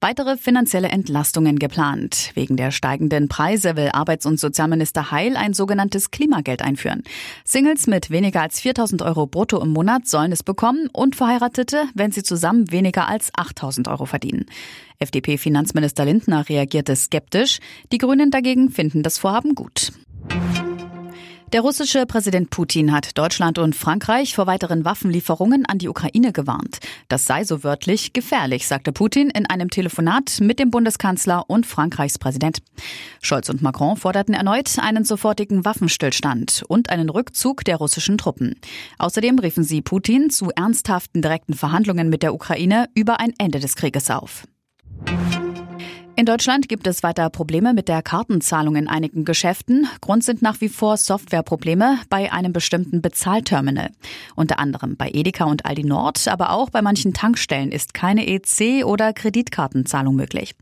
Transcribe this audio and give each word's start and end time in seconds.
Weitere 0.00 0.36
finanzielle 0.36 0.90
Entlastungen 0.90 1.58
geplant. 1.58 2.30
Wegen 2.34 2.56
der 2.56 2.70
steigenden 2.70 3.26
Preise 3.26 3.74
will 3.74 3.90
Arbeits- 3.92 4.26
und 4.26 4.38
Sozialminister 4.38 5.10
Heil 5.10 5.36
ein 5.36 5.54
sogenanntes 5.54 6.12
Klimageld 6.12 6.62
einführen. 6.62 7.02
Singles 7.44 7.88
mit 7.88 8.08
weniger 8.08 8.42
als 8.42 8.60
4000 8.60 9.02
Euro 9.02 9.26
brutto 9.26 9.60
im 9.60 9.70
Monat 9.70 10.06
sollen 10.06 10.30
es 10.30 10.44
bekommen 10.44 10.88
und 10.92 11.16
Verheiratete, 11.16 11.82
wenn 11.94 12.12
sie 12.12 12.22
zusammen 12.22 12.70
weniger 12.70 13.08
als 13.08 13.30
8000 13.34 13.88
Euro 13.88 14.06
verdienen. 14.06 14.46
FDP-Finanzminister 15.00 16.04
Lindner 16.04 16.48
reagierte 16.48 16.94
skeptisch. 16.94 17.58
Die 17.90 17.98
Grünen 17.98 18.30
dagegen 18.30 18.70
finden 18.70 19.02
das 19.02 19.18
Vorhaben 19.18 19.56
gut. 19.56 19.90
Der 21.54 21.62
russische 21.62 22.04
Präsident 22.04 22.50
Putin 22.50 22.92
hat 22.92 23.16
Deutschland 23.16 23.58
und 23.58 23.74
Frankreich 23.74 24.34
vor 24.34 24.46
weiteren 24.46 24.84
Waffenlieferungen 24.84 25.64
an 25.64 25.78
die 25.78 25.88
Ukraine 25.88 26.30
gewarnt. 26.30 26.78
Das 27.08 27.24
sei 27.24 27.42
so 27.42 27.64
wörtlich 27.64 28.12
gefährlich, 28.12 28.66
sagte 28.66 28.92
Putin 28.92 29.30
in 29.30 29.46
einem 29.46 29.70
Telefonat 29.70 30.40
mit 30.42 30.58
dem 30.58 30.70
Bundeskanzler 30.70 31.48
und 31.48 31.64
Frankreichs 31.64 32.18
Präsident. 32.18 32.58
Scholz 33.22 33.48
und 33.48 33.62
Macron 33.62 33.96
forderten 33.96 34.34
erneut 34.34 34.78
einen 34.78 35.04
sofortigen 35.04 35.64
Waffenstillstand 35.64 36.64
und 36.68 36.90
einen 36.90 37.08
Rückzug 37.08 37.64
der 37.64 37.76
russischen 37.76 38.18
Truppen. 38.18 38.56
Außerdem 38.98 39.38
riefen 39.38 39.64
sie 39.64 39.80
Putin 39.80 40.28
zu 40.28 40.50
ernsthaften 40.54 41.22
direkten 41.22 41.54
Verhandlungen 41.54 42.10
mit 42.10 42.22
der 42.22 42.34
Ukraine 42.34 42.90
über 42.94 43.20
ein 43.20 43.32
Ende 43.38 43.58
des 43.58 43.74
Krieges 43.74 44.10
auf. 44.10 44.44
In 46.18 46.26
Deutschland 46.26 46.68
gibt 46.68 46.88
es 46.88 47.04
weiter 47.04 47.30
Probleme 47.30 47.72
mit 47.72 47.86
der 47.86 48.02
Kartenzahlung 48.02 48.74
in 48.74 48.88
einigen 48.88 49.24
Geschäften. 49.24 49.86
Grund 50.00 50.24
sind 50.24 50.42
nach 50.42 50.60
wie 50.60 50.68
vor 50.68 50.96
Softwareprobleme 50.96 52.00
bei 52.10 52.32
einem 52.32 52.52
bestimmten 52.52 53.00
Bezahlterminal. 53.00 53.90
Unter 54.34 54.58
anderem 54.58 54.96
bei 54.96 55.10
Edeka 55.12 55.44
und 55.44 55.64
Aldi 55.64 55.84
Nord, 55.84 56.26
aber 56.26 56.50
auch 56.50 56.70
bei 56.70 56.82
manchen 56.82 57.14
Tankstellen 57.14 57.70
ist 57.70 57.94
keine 57.94 58.26
EC- 58.26 58.82
oder 58.82 59.12
Kreditkartenzahlung 59.12 60.16
möglich. 60.16 60.56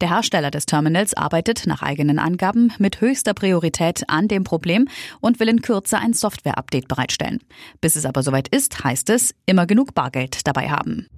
Der 0.00 0.08
Hersteller 0.08 0.52
des 0.52 0.66
Terminals 0.66 1.14
arbeitet 1.14 1.66
nach 1.66 1.82
eigenen 1.82 2.20
Angaben 2.20 2.72
mit 2.78 3.00
höchster 3.00 3.34
Priorität 3.34 4.04
an 4.08 4.28
dem 4.28 4.44
Problem 4.44 4.86
und 5.20 5.40
will 5.40 5.48
in 5.48 5.62
Kürze 5.62 5.98
ein 5.98 6.12
Software-Update 6.12 6.86
bereitstellen. 6.86 7.40
Bis 7.80 7.96
es 7.96 8.06
aber 8.06 8.22
soweit 8.22 8.46
ist, 8.46 8.84
heißt 8.84 9.10
es, 9.10 9.34
immer 9.46 9.66
genug 9.66 9.94
Bargeld 9.94 10.46
dabei 10.46 10.70
haben. 10.70 11.08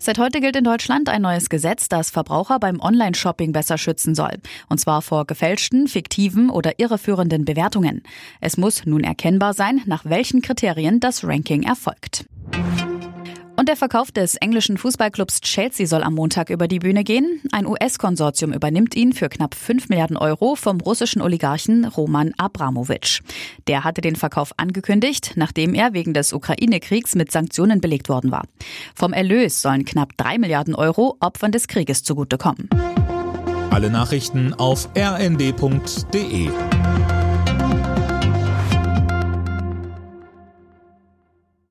Seit 0.00 0.18
heute 0.18 0.40
gilt 0.40 0.54
in 0.54 0.62
Deutschland 0.62 1.08
ein 1.08 1.22
neues 1.22 1.48
Gesetz, 1.48 1.88
das 1.88 2.10
Verbraucher 2.10 2.60
beim 2.60 2.80
Online-Shopping 2.80 3.52
besser 3.52 3.78
schützen 3.78 4.14
soll. 4.14 4.34
Und 4.68 4.78
zwar 4.78 5.02
vor 5.02 5.26
gefälschten, 5.26 5.88
fiktiven 5.88 6.50
oder 6.50 6.78
irreführenden 6.78 7.44
Bewertungen. 7.44 8.02
Es 8.40 8.56
muss 8.56 8.86
nun 8.86 9.02
erkennbar 9.02 9.54
sein, 9.54 9.82
nach 9.86 10.04
welchen 10.04 10.40
Kriterien 10.40 11.00
das 11.00 11.24
Ranking 11.24 11.64
erfolgt. 11.64 12.26
Und 13.58 13.68
der 13.68 13.74
Verkauf 13.74 14.12
des 14.12 14.36
englischen 14.36 14.78
Fußballclubs 14.78 15.40
Chelsea 15.40 15.84
soll 15.84 16.04
am 16.04 16.14
Montag 16.14 16.48
über 16.48 16.68
die 16.68 16.78
Bühne 16.78 17.02
gehen. 17.02 17.42
Ein 17.50 17.66
US-Konsortium 17.66 18.52
übernimmt 18.52 18.94
ihn 18.94 19.12
für 19.12 19.28
knapp 19.28 19.56
5 19.56 19.88
Milliarden 19.88 20.16
Euro 20.16 20.54
vom 20.54 20.80
russischen 20.80 21.20
Oligarchen 21.20 21.84
Roman 21.84 22.32
Abramowitsch. 22.36 23.20
Der 23.66 23.82
hatte 23.82 24.00
den 24.00 24.14
Verkauf 24.14 24.52
angekündigt, 24.58 25.32
nachdem 25.34 25.74
er 25.74 25.92
wegen 25.92 26.14
des 26.14 26.32
Ukraine-Kriegs 26.32 27.16
mit 27.16 27.32
Sanktionen 27.32 27.80
belegt 27.80 28.08
worden 28.08 28.30
war. 28.30 28.44
Vom 28.94 29.12
Erlös 29.12 29.60
sollen 29.60 29.84
knapp 29.84 30.16
3 30.18 30.38
Milliarden 30.38 30.76
Euro 30.76 31.16
Opfern 31.18 31.50
des 31.50 31.66
Krieges 31.66 32.04
zugutekommen. 32.04 32.70
Alle 33.70 33.90
Nachrichten 33.90 34.54
auf 34.54 34.88
rnd.de 34.96 36.48